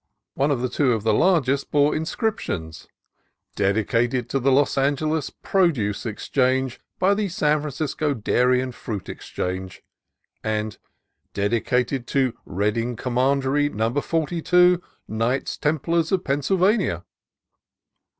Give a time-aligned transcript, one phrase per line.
[0.33, 2.87] One or two of the largest bore inscriptions,—
[3.55, 9.83] "Dedicated to the Los Angeles Produce Exchange by the San Francisco Dairy and Fruit Exchange";
[10.43, 10.79] and
[11.35, 13.93] "Dedicated to Reading Commandery No.
[13.93, 17.03] 42 Knights Templars of Pennsylvania."